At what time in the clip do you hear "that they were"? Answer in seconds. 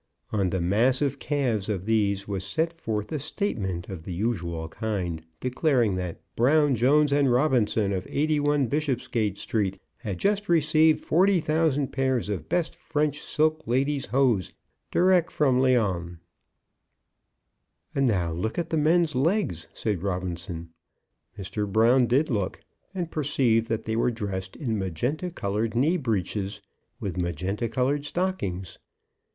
23.69-24.09